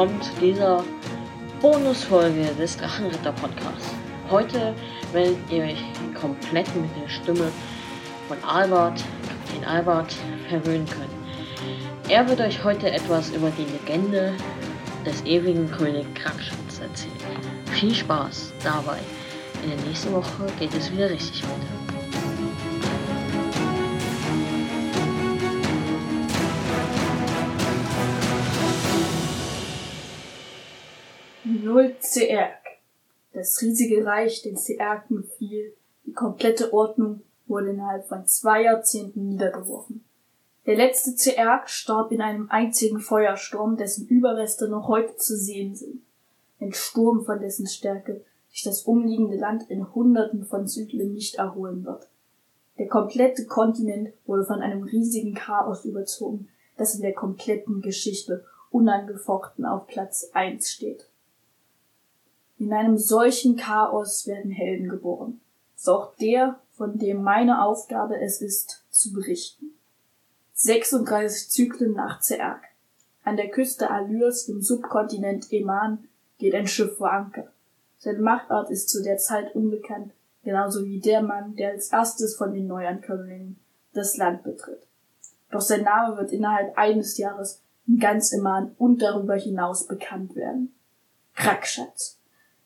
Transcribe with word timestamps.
willkommen 0.00 0.22
zu 0.22 0.32
dieser 0.40 0.82
Bonusfolge 1.60 2.54
des 2.58 2.74
Drachenritter 2.78 3.32
Podcasts. 3.32 3.90
Heute 4.30 4.74
werdet 5.12 5.36
ihr 5.50 5.64
euch 5.64 5.84
komplett 6.18 6.74
mit 6.74 6.88
der 6.96 7.06
Stimme 7.06 7.52
von 8.26 8.42
Albert, 8.42 9.04
Kapitän 9.28 9.68
Albert, 9.68 10.16
verwöhnen 10.48 10.86
können. 10.86 11.26
Er 12.08 12.26
wird 12.26 12.40
euch 12.40 12.64
heute 12.64 12.90
etwas 12.90 13.28
über 13.28 13.50
die 13.50 13.64
Legende 13.64 14.32
des 15.04 15.22
ewigen 15.26 15.70
König 15.70 16.06
Krakschatz 16.14 16.80
erzählen. 16.80 17.12
Viel 17.66 17.94
Spaß 17.94 18.54
dabei. 18.64 19.00
In 19.62 19.68
der 19.68 19.86
nächsten 19.86 20.14
Woche 20.14 20.46
geht 20.58 20.74
es 20.74 20.90
wieder 20.90 21.10
richtig 21.10 21.42
weiter. 21.42 21.89
Null 31.70 31.94
Zerg. 32.00 32.58
Das 33.32 33.62
riesige 33.62 34.04
Reich 34.04 34.42
den 34.42 34.56
Zergen 34.56 35.22
fiel, 35.38 35.72
die 36.04 36.12
komplette 36.12 36.72
Ordnung 36.72 37.22
wurde 37.46 37.70
innerhalb 37.70 38.08
von 38.08 38.26
zwei 38.26 38.64
Jahrzehnten 38.64 39.28
niedergeworfen. 39.28 40.04
Der 40.66 40.74
letzte 40.74 41.14
Zerg 41.14 41.70
starb 41.70 42.10
in 42.10 42.22
einem 42.22 42.50
einzigen 42.50 42.98
Feuersturm, 42.98 43.76
dessen 43.76 44.08
Überreste 44.08 44.66
noch 44.66 44.88
heute 44.88 45.14
zu 45.14 45.36
sehen 45.36 45.76
sind. 45.76 46.02
Ein 46.60 46.72
Sturm, 46.72 47.24
von 47.24 47.38
dessen 47.38 47.68
Stärke 47.68 48.24
sich 48.50 48.64
das 48.64 48.82
umliegende 48.82 49.36
Land 49.36 49.70
in 49.70 49.94
Hunderten 49.94 50.44
von 50.44 50.66
Zyklen 50.66 51.12
nicht 51.12 51.36
erholen 51.36 51.84
wird. 51.84 52.08
Der 52.78 52.88
komplette 52.88 53.46
Kontinent 53.46 54.12
wurde 54.26 54.44
von 54.44 54.60
einem 54.60 54.82
riesigen 54.82 55.34
Chaos 55.34 55.84
überzogen, 55.84 56.48
das 56.76 56.96
in 56.96 57.02
der 57.02 57.14
kompletten 57.14 57.80
Geschichte 57.80 58.44
unangefochten 58.70 59.64
auf 59.64 59.86
Platz 59.86 60.30
eins 60.32 60.72
steht. 60.72 61.09
In 62.60 62.74
einem 62.74 62.98
solchen 62.98 63.56
Chaos 63.56 64.26
werden 64.26 64.50
Helden 64.50 64.90
geboren. 64.90 65.40
Ist 65.74 65.88
auch 65.88 66.14
der, 66.16 66.60
von 66.76 66.98
dem 66.98 67.22
meine 67.22 67.64
Aufgabe 67.64 68.20
es 68.20 68.42
ist, 68.42 68.84
zu 68.90 69.14
berichten. 69.14 69.70
36 70.52 71.48
Zyklen 71.48 71.94
nach 71.94 72.20
Zerg. 72.20 72.60
An 73.24 73.38
der 73.38 73.48
Küste 73.48 73.90
Allyrs 73.90 74.46
im 74.46 74.60
Subkontinent 74.60 75.50
Eman 75.50 76.06
geht 76.36 76.54
ein 76.54 76.66
Schiff 76.66 76.98
vor 76.98 77.10
Anker. 77.10 77.50
Sein 77.96 78.20
Machtort 78.20 78.70
ist 78.70 78.90
zu 78.90 79.02
der 79.02 79.16
Zeit 79.16 79.54
unbekannt, 79.54 80.12
genauso 80.44 80.84
wie 80.84 81.00
der 81.00 81.22
Mann, 81.22 81.56
der 81.56 81.70
als 81.70 81.90
erstes 81.90 82.36
von 82.36 82.52
den 82.52 82.66
Neuankömmlingen 82.66 83.58
das 83.94 84.18
Land 84.18 84.42
betritt. 84.42 84.86
Doch 85.50 85.62
sein 85.62 85.84
Name 85.84 86.18
wird 86.18 86.30
innerhalb 86.30 86.76
eines 86.76 87.16
Jahres 87.16 87.62
in 87.86 87.98
ganz 87.98 88.34
Eman 88.34 88.74
und 88.76 89.00
darüber 89.00 89.36
hinaus 89.36 89.86
bekannt 89.86 90.36
werden. 90.36 90.74
Krakschatz. 91.34 92.19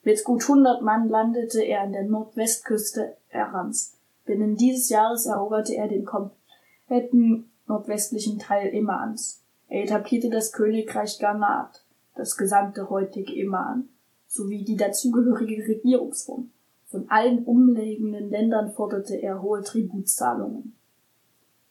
Mit 0.05 0.23
gut 0.23 0.43
100 0.43 0.83
Mann 0.83 1.09
landete 1.09 1.63
er 1.63 1.81
an 1.81 1.93
der 1.93 2.05
Nordwestküste 2.05 3.17
Erans. 3.31 3.97
Binnen 4.27 4.57
dieses 4.57 4.91
Jahres 4.91 5.25
eroberte 5.25 5.75
er 5.75 5.89
den 5.89 6.05
kompletten 6.05 7.51
nordwestlichen 7.67 8.39
Teil 8.39 8.75
Emans. 8.75 9.43
Er 9.69 9.85
etablierte 9.85 10.29
das 10.29 10.53
Königreich 10.53 11.19
Ghanat, 11.19 11.85
das 12.15 12.37
gesamte 12.37 12.91
heutige 12.91 13.35
Eman, 13.35 13.89
sowie 14.27 14.63
die 14.63 14.77
dazugehörige 14.77 15.67
Regierungsform. 15.67 16.51
Von 16.87 17.09
allen 17.09 17.45
umliegenden 17.45 18.29
Ländern 18.31 18.73
forderte 18.73 19.17
er 19.17 19.41
hohe 19.41 19.63
Tributzahlungen. 19.63 20.77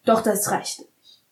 Doch 0.05 0.21
das 0.21 0.51
reichte 0.51 0.83
nicht. 0.97 1.23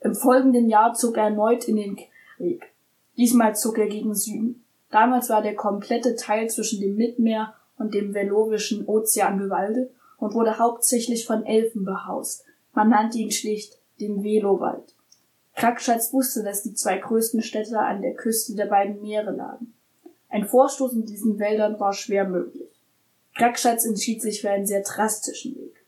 Im 0.00 0.14
folgenden 0.14 0.68
Jahr 0.68 0.94
zog 0.94 1.16
er 1.16 1.24
erneut 1.24 1.66
in 1.66 1.76
den 1.76 1.98
Krieg. 2.36 2.72
Diesmal 3.16 3.56
zog 3.56 3.78
er 3.78 3.88
gegen 3.88 4.14
Süden. 4.14 4.64
Damals 4.90 5.28
war 5.30 5.42
der 5.42 5.54
komplette 5.54 6.16
Teil 6.16 6.48
zwischen 6.48 6.80
dem 6.80 6.96
Mittelmeer 6.96 7.54
und 7.78 7.94
dem 7.94 8.14
Velowischen 8.14 8.86
Ozean 8.86 9.38
bewaldet 9.38 9.90
und 10.18 10.34
wurde 10.34 10.58
hauptsächlich 10.58 11.26
von 11.26 11.44
Elfen 11.44 11.84
behaust. 11.84 12.44
Man 12.72 12.88
nannte 12.88 13.18
ihn 13.18 13.30
schlicht 13.30 13.78
den 14.00 14.22
Velowald. 14.22 14.94
Krakschatz 15.54 16.12
wusste, 16.12 16.42
dass 16.42 16.62
die 16.62 16.74
zwei 16.74 16.98
größten 16.98 17.42
Städte 17.42 17.78
an 17.78 18.02
der 18.02 18.14
Küste 18.14 18.54
der 18.54 18.66
beiden 18.66 19.00
Meere 19.00 19.30
lagen. 19.30 19.74
Ein 20.28 20.46
Vorstoß 20.46 20.92
in 20.92 21.06
diesen 21.06 21.38
Wäldern 21.38 21.80
war 21.80 21.94
schwer 21.94 22.28
möglich. 22.28 22.68
Krakschatz 23.34 23.86
entschied 23.86 24.20
sich 24.20 24.42
für 24.42 24.50
einen 24.50 24.66
sehr 24.66 24.82
drastischen 24.82 25.56
Weg. 25.56 25.84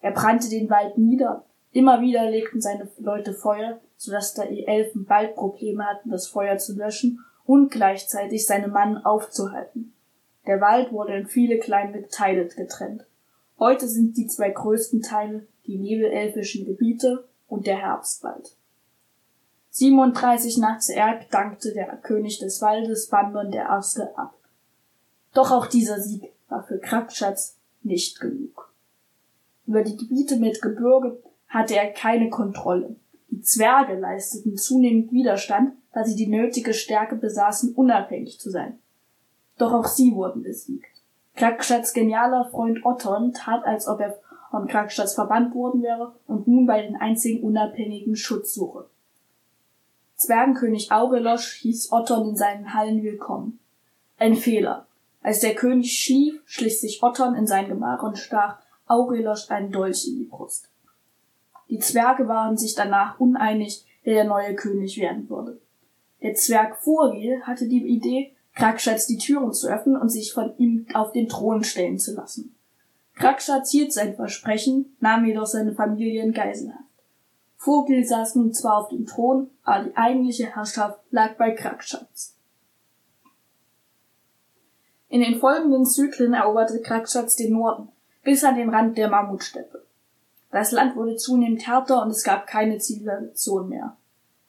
Er 0.00 0.10
brannte 0.10 0.48
den 0.48 0.68
Wald 0.70 0.98
nieder. 0.98 1.44
Immer 1.70 2.00
wieder 2.00 2.28
legten 2.28 2.60
seine 2.60 2.88
Leute 2.98 3.32
Feuer, 3.32 3.80
sodass 3.96 4.34
da 4.34 4.44
die 4.44 4.66
Elfen 4.66 5.04
bald 5.04 5.36
Probleme 5.36 5.84
hatten, 5.84 6.10
das 6.10 6.26
Feuer 6.26 6.58
zu 6.58 6.76
löschen 6.76 7.24
und 7.44 7.70
gleichzeitig 7.70 8.46
seine 8.46 8.68
Mann 8.68 8.98
aufzuhalten. 8.98 9.92
Der 10.46 10.60
Wald 10.60 10.92
wurde 10.92 11.16
in 11.16 11.26
viele 11.26 11.58
kleine 11.58 12.08
Teile 12.08 12.46
getrennt. 12.46 13.04
Heute 13.58 13.86
sind 13.86 14.16
die 14.16 14.26
zwei 14.26 14.50
größten 14.50 15.02
Teile 15.02 15.46
die 15.66 15.78
nebelelfischen 15.78 16.66
Gebiete 16.66 17.28
und 17.48 17.66
der 17.66 17.76
Herbstwald. 17.76 18.56
37 19.70 20.58
nach 20.58 20.80
Zerg 20.80 21.30
dankte 21.30 21.72
der 21.72 21.96
König 21.96 22.38
des 22.38 22.60
Waldes 22.60 23.08
Bandon 23.08 23.50
der 23.50 23.64
Erste 23.64 24.16
ab. 24.18 24.34
Doch 25.32 25.50
auch 25.50 25.66
dieser 25.66 26.00
Sieg 26.00 26.32
war 26.48 26.64
für 26.64 26.78
Krakschatz 26.78 27.56
nicht 27.82 28.20
genug. 28.20 28.72
Über 29.66 29.82
die 29.82 29.96
Gebiete 29.96 30.36
mit 30.36 30.60
Gebirge 30.60 31.22
hatte 31.48 31.76
er 31.76 31.92
keine 31.92 32.28
Kontrolle. 32.28 32.96
Die 33.32 33.42
Zwerge 33.42 33.98
leisteten 33.98 34.56
zunehmend 34.56 35.10
Widerstand 35.10 35.72
da 35.92 36.04
sie 36.04 36.16
die 36.16 36.26
nötige 36.26 36.74
Stärke 36.74 37.16
besaßen, 37.16 37.74
unabhängig 37.74 38.40
zu 38.40 38.50
sein. 38.50 38.78
Doch 39.58 39.72
auch 39.72 39.86
sie 39.86 40.14
wurden 40.14 40.42
besiegt. 40.42 40.86
Kragstads 41.34 41.92
genialer 41.92 42.48
Freund 42.50 42.84
Otton 42.84 43.32
tat, 43.32 43.64
als 43.64 43.86
ob 43.86 44.00
er 44.00 44.18
von 44.50 44.66
Kragstads 44.66 45.14
verbannt 45.14 45.54
worden 45.54 45.82
wäre 45.82 46.14
und 46.26 46.46
nun 46.46 46.66
bei 46.66 46.82
den 46.82 46.96
einzigen 46.96 47.42
Unabhängigen 47.42 48.16
Schutz 48.16 48.54
suche. 48.54 48.86
Zwergenkönig 50.16 50.92
Aurelosch 50.92 51.54
hieß 51.54 51.90
Otton 51.90 52.30
in 52.30 52.36
seinen 52.36 52.74
Hallen 52.74 53.02
willkommen. 53.02 53.58
Ein 54.18 54.36
Fehler. 54.36 54.86
Als 55.22 55.40
der 55.40 55.54
König 55.54 55.98
schlief, 55.98 56.42
schlich 56.44 56.80
sich 56.80 57.02
Otton 57.02 57.34
in 57.34 57.46
sein 57.46 57.68
Gemach 57.68 58.02
und 58.02 58.18
stach 58.18 58.58
Aurelosch 58.86 59.50
einen 59.50 59.72
Dolch 59.72 60.06
in 60.06 60.18
die 60.18 60.24
Brust. 60.24 60.68
Die 61.72 61.78
Zwerge 61.78 62.28
waren 62.28 62.58
sich 62.58 62.74
danach 62.74 63.18
uneinig, 63.18 63.86
wer 64.04 64.12
der 64.12 64.24
neue 64.24 64.54
König 64.54 64.98
werden 64.98 65.30
würde. 65.30 65.58
Der 66.20 66.34
Zwerg 66.34 66.76
Furgil 66.76 67.40
hatte 67.44 67.66
die 67.66 67.82
Idee, 67.86 68.36
Krakschatz 68.54 69.06
die 69.06 69.16
Türen 69.16 69.54
zu 69.54 69.68
öffnen 69.68 69.96
und 69.96 70.10
sich 70.10 70.34
von 70.34 70.52
ihm 70.58 70.84
auf 70.92 71.12
den 71.12 71.30
Thron 71.30 71.64
stellen 71.64 71.98
zu 71.98 72.14
lassen. 72.14 72.54
Krakschatz 73.14 73.70
hielt 73.70 73.90
sein 73.90 74.16
Versprechen, 74.16 74.94
nahm 75.00 75.24
jedoch 75.24 75.46
seine 75.46 75.72
Familie 75.72 76.22
in 76.22 76.34
Geiselhaft. 76.34 76.84
Vogel 77.56 78.04
saß 78.04 78.34
nun 78.34 78.52
zwar 78.52 78.76
auf 78.76 78.88
dem 78.90 79.06
Thron, 79.06 79.48
aber 79.62 79.84
die 79.84 79.96
eigentliche 79.96 80.54
Herrschaft 80.54 81.00
lag 81.10 81.38
bei 81.38 81.52
Krakschatz. 81.52 82.36
In 85.08 85.22
den 85.22 85.40
folgenden 85.40 85.86
Zyklen 85.86 86.34
eroberte 86.34 86.82
Krakschatz 86.82 87.34
den 87.34 87.54
Norden, 87.54 87.88
bis 88.22 88.44
an 88.44 88.56
den 88.56 88.68
Rand 88.68 88.98
der 88.98 89.08
Mammutsteppe. 89.08 89.82
Das 90.52 90.70
Land 90.70 90.96
wurde 90.96 91.16
zunehmend 91.16 91.66
härter 91.66 92.02
und 92.02 92.10
es 92.10 92.22
gab 92.22 92.46
keine 92.46 92.78
Zivilisation 92.78 93.70
mehr. 93.70 93.96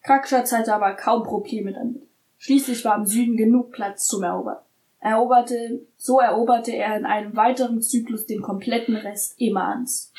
Krakschatz 0.04 0.52
hatte 0.52 0.76
aber 0.76 0.94
kaum 0.94 1.24
Probleme 1.24 1.72
damit. 1.72 2.04
Schließlich 2.38 2.84
war 2.84 2.98
im 2.98 3.06
Süden 3.06 3.38
genug 3.38 3.72
Platz 3.72 4.06
zum 4.06 4.22
Erobern. 4.22 4.58
Eroberte, 5.00 5.82
so 5.96 6.20
eroberte 6.20 6.72
er 6.72 6.98
in 6.98 7.06
einem 7.06 7.36
weiteren 7.38 7.82
Zyklus 7.82 8.26
den 8.26 8.42
kompletten 8.42 8.98
Rest 8.98 9.36
Emans. 9.40 10.12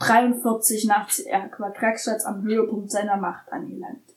43 0.00 0.84
nach 0.84 1.08
Zerg 1.08 1.58
war 1.58 1.72
Krakschatz 1.72 2.26
am 2.26 2.42
Höhepunkt 2.42 2.90
seiner 2.90 3.16
Macht 3.16 3.50
angelangt. 3.50 4.14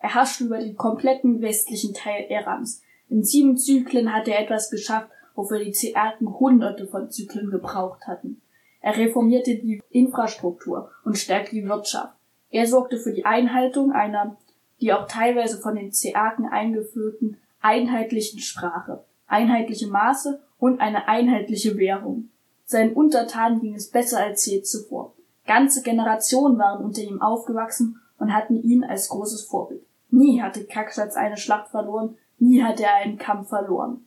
Er 0.00 0.14
herrschte 0.14 0.44
über 0.44 0.58
den 0.58 0.76
kompletten 0.76 1.40
westlichen 1.42 1.94
Teil 1.94 2.24
Erams. 2.28 2.82
In 3.08 3.22
sieben 3.22 3.56
Zyklen 3.56 4.12
hatte 4.12 4.32
er 4.32 4.42
etwas 4.42 4.68
geschafft, 4.70 5.10
wofür 5.36 5.60
die 5.60 5.70
Zergen 5.70 6.40
hunderte 6.40 6.88
von 6.88 7.10
Zyklen 7.10 7.50
gebraucht 7.50 8.08
hatten. 8.08 8.42
Er 8.80 8.96
reformierte 8.96 9.56
die 9.56 9.82
Infrastruktur 9.90 10.90
und 11.04 11.18
stärkte 11.18 11.54
die 11.54 11.68
Wirtschaft. 11.68 12.14
Er 12.50 12.66
sorgte 12.66 12.98
für 12.98 13.12
die 13.12 13.24
Einhaltung 13.24 13.92
einer, 13.92 14.36
die 14.80 14.92
auch 14.92 15.06
teilweise 15.06 15.58
von 15.58 15.76
den 15.76 15.92
Zeaken 15.92 16.46
eingeführten, 16.46 17.36
einheitlichen 17.60 18.40
Sprache, 18.40 19.04
einheitliche 19.26 19.86
Maße 19.86 20.42
und 20.58 20.80
eine 20.80 21.08
einheitliche 21.08 21.76
Währung. 21.76 22.30
Seinen 22.64 22.94
Untertanen 22.94 23.60
ging 23.60 23.74
es 23.74 23.90
besser 23.90 24.20
als 24.20 24.46
je 24.46 24.62
zuvor. 24.62 25.12
Ganze 25.46 25.82
Generationen 25.82 26.58
waren 26.58 26.84
unter 26.84 27.02
ihm 27.02 27.20
aufgewachsen 27.20 28.00
und 28.18 28.32
hatten 28.32 28.62
ihn 28.62 28.84
als 28.84 29.08
großes 29.08 29.42
Vorbild. 29.42 29.82
Nie 30.10 30.40
hatte 30.40 30.64
Kakschatz 30.64 31.16
eine 31.16 31.36
Schlacht 31.36 31.68
verloren, 31.68 32.16
nie 32.38 32.62
hatte 32.62 32.84
er 32.84 32.94
einen 32.94 33.18
Kampf 33.18 33.48
verloren. 33.48 34.06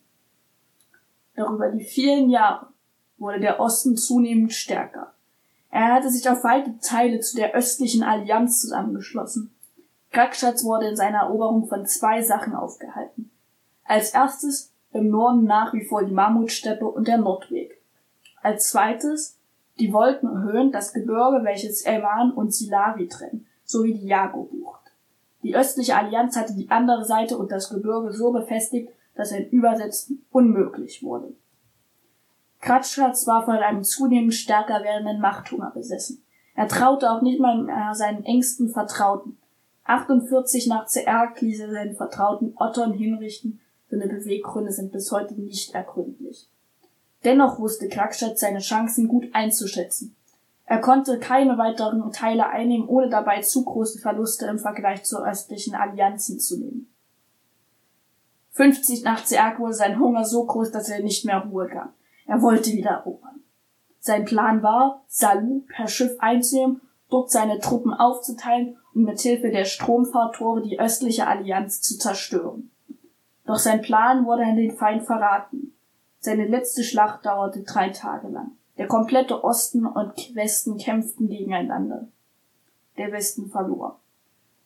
Doch 1.36 1.50
über 1.50 1.70
die 1.70 1.84
vielen 1.84 2.30
Jahre 2.30 2.68
wurde 3.24 3.40
der 3.40 3.58
Osten 3.58 3.96
zunehmend 3.96 4.52
stärker. 4.52 5.14
Er 5.70 5.94
hatte 5.94 6.10
sich 6.10 6.28
auf 6.28 6.44
weite 6.44 6.78
Teile 6.78 7.20
zu 7.20 7.36
der 7.36 7.54
östlichen 7.54 8.02
Allianz 8.02 8.60
zusammengeschlossen. 8.60 9.50
Krakschatz 10.10 10.62
wurde 10.62 10.88
in 10.88 10.96
seiner 10.96 11.20
Eroberung 11.20 11.66
von 11.66 11.86
zwei 11.86 12.20
Sachen 12.20 12.54
aufgehalten. 12.54 13.30
Als 13.82 14.10
erstes 14.10 14.70
im 14.92 15.08
Norden 15.08 15.44
nach 15.44 15.72
wie 15.72 15.86
vor 15.86 16.04
die 16.04 16.12
Mammutsteppe 16.12 16.86
und 16.86 17.08
der 17.08 17.16
Nordweg. 17.16 17.80
Als 18.42 18.68
zweites 18.68 19.38
die 19.78 19.92
Wolkenhöhen, 19.92 20.70
das 20.70 20.92
Gebirge, 20.92 21.44
welches 21.44 21.82
Elman 21.82 22.30
und 22.30 22.54
Silari 22.54 23.08
trennen, 23.08 23.46
sowie 23.64 23.94
die 23.94 24.06
Jago-Bucht. 24.06 24.92
Die 25.42 25.56
östliche 25.56 25.96
Allianz 25.96 26.36
hatte 26.36 26.52
die 26.52 26.70
andere 26.70 27.06
Seite 27.06 27.38
und 27.38 27.50
das 27.50 27.70
Gebirge 27.70 28.12
so 28.12 28.32
befestigt, 28.32 28.92
dass 29.14 29.32
ein 29.32 29.48
Übersetzen 29.48 30.26
unmöglich 30.30 31.02
wurde. 31.02 31.32
Kratschatz 32.64 33.26
war 33.26 33.44
von 33.44 33.56
einem 33.56 33.84
zunehmend 33.84 34.32
stärker 34.32 34.82
werdenden 34.82 35.20
Machthunger 35.20 35.70
besessen. 35.74 36.24
Er 36.54 36.66
traute 36.66 37.10
auch 37.10 37.20
nicht 37.20 37.38
mal 37.38 37.62
mehr 37.62 37.94
seinen 37.94 38.24
engsten 38.24 38.70
Vertrauten. 38.70 39.36
48 39.84 40.66
nach 40.68 40.86
CR 40.86 41.34
ließ 41.38 41.60
er 41.60 41.70
seinen 41.70 41.94
Vertrauten 41.94 42.54
Otton 42.56 42.94
hinrichten, 42.94 43.60
seine 43.90 44.06
Beweggründe 44.06 44.72
sind 44.72 44.92
bis 44.92 45.12
heute 45.12 45.34
nicht 45.34 45.74
ergründlich. 45.74 46.48
Dennoch 47.22 47.58
wusste 47.58 47.88
Krakschatz 47.88 48.40
seine 48.40 48.60
Chancen 48.60 49.08
gut 49.08 49.26
einzuschätzen. 49.34 50.16
Er 50.64 50.80
konnte 50.80 51.18
keine 51.18 51.58
weiteren 51.58 52.12
Teile 52.12 52.48
einnehmen, 52.48 52.88
ohne 52.88 53.10
dabei 53.10 53.42
zu 53.42 53.62
große 53.62 53.98
Verluste 53.98 54.46
im 54.46 54.58
Vergleich 54.58 55.04
zur 55.04 55.28
östlichen 55.28 55.74
Allianzen 55.74 56.40
zu 56.40 56.58
nehmen. 56.58 56.90
50 58.52 59.02
nach 59.02 59.22
Zeak 59.22 59.58
wurde 59.58 59.74
sein 59.74 60.00
Hunger 60.00 60.24
so 60.24 60.46
groß, 60.46 60.70
dass 60.70 60.88
er 60.88 61.02
nicht 61.02 61.26
mehr 61.26 61.40
Ruhe 61.40 61.68
gab. 61.68 61.92
Er 62.26 62.42
wollte 62.42 62.72
wieder 62.72 62.90
erobern. 62.90 63.42
Sein 63.98 64.24
Plan 64.24 64.62
war, 64.62 65.02
Salu 65.06 65.62
per 65.66 65.88
Schiff 65.88 66.12
einzunehmen, 66.18 66.80
dort 67.08 67.30
seine 67.30 67.58
Truppen 67.58 67.92
aufzuteilen 67.92 68.76
und 68.94 69.04
mit 69.04 69.20
Hilfe 69.20 69.50
der 69.50 69.64
Stromfahrtore 69.64 70.62
die 70.62 70.78
östliche 70.78 71.26
Allianz 71.26 71.80
zu 71.80 71.98
zerstören. 71.98 72.70
Doch 73.46 73.58
sein 73.58 73.82
Plan 73.82 74.26
wurde 74.26 74.44
an 74.44 74.56
den 74.56 74.76
Feind 74.76 75.04
verraten. 75.04 75.74
Seine 76.18 76.46
letzte 76.46 76.82
Schlacht 76.82 77.26
dauerte 77.26 77.62
drei 77.62 77.90
Tage 77.90 78.28
lang. 78.28 78.52
Der 78.78 78.88
komplette 78.88 79.44
Osten 79.44 79.86
und 79.86 80.34
Westen 80.34 80.78
kämpften 80.78 81.28
gegeneinander. 81.28 82.08
Der 82.96 83.12
Westen 83.12 83.50
verlor. 83.50 84.00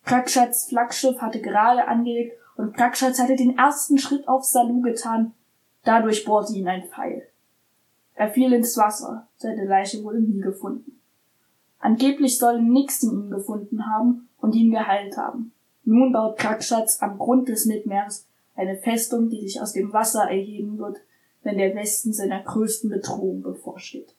Krakschats 0.04 0.66
Flaggschiff 0.68 1.20
hatte 1.20 1.40
gerade 1.40 1.86
angelegt 1.86 2.38
und 2.56 2.76
Krakschatz 2.76 3.18
hatte 3.18 3.36
den 3.36 3.58
ersten 3.58 3.98
Schritt 3.98 4.26
auf 4.26 4.44
Salu 4.44 4.80
getan. 4.80 5.34
Dadurch 5.84 6.24
bohrte 6.24 6.54
ihn 6.54 6.68
ein 6.68 6.88
Pfeil. 6.88 7.27
Er 8.18 8.30
fiel 8.30 8.52
ins 8.52 8.76
Wasser. 8.76 9.26
Seine 9.36 9.64
Leiche 9.64 10.02
wurde 10.04 10.20
nie 10.20 10.40
gefunden. 10.40 11.00
Angeblich 11.78 12.38
sollen 12.38 12.72
Nixon 12.72 13.24
ihn 13.24 13.30
gefunden 13.30 13.86
haben 13.86 14.28
und 14.38 14.54
ihn 14.54 14.70
geheilt 14.70 15.16
haben. 15.16 15.52
Nun 15.84 16.12
baut 16.12 16.36
Krakschatz 16.38 17.00
am 17.00 17.18
Grund 17.18 17.48
des 17.48 17.66
Mitmeers 17.66 18.26
eine 18.56 18.76
Festung, 18.76 19.30
die 19.30 19.40
sich 19.40 19.60
aus 19.60 19.72
dem 19.72 19.92
Wasser 19.92 20.24
erheben 20.24 20.78
wird 20.78 20.98
wenn 21.42 21.58
der 21.58 21.74
Westen 21.74 22.12
seiner 22.12 22.42
größten 22.42 22.90
Bedrohung 22.90 23.42
bevorsteht. 23.42 24.14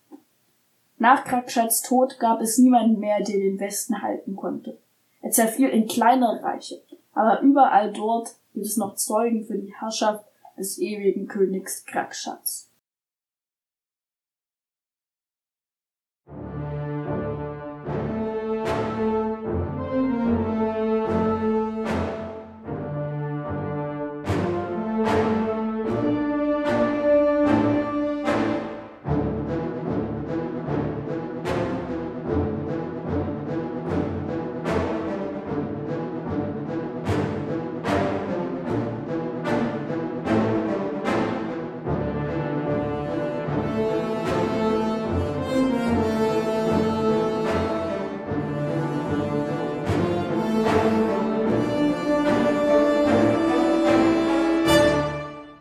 Nach 0.98 1.24
Krakschats 1.24 1.82
Tod 1.82 2.20
gab 2.20 2.42
es 2.42 2.58
niemanden 2.58 3.00
mehr, 3.00 3.22
der 3.22 3.38
den 3.38 3.60
Westen 3.60 4.02
halten 4.02 4.36
konnte. 4.36 4.80
Er 5.22 5.32
zerfiel 5.32 5.70
in 5.70 5.88
kleinere 5.88 6.42
Reiche, 6.42 6.82
aber 7.14 7.42
überall 7.42 7.94
dort 7.94 8.36
gibt 8.54 8.66
es 8.66 8.78
noch 8.78 8.96
Zeugen 8.96 9.46
für 9.46 9.58
die 9.58 9.74
Herrschaft 9.80 10.26
des 10.58 10.80
ewigen 10.80 11.28
Königs 11.28 11.86
Krakschats. 11.86 12.70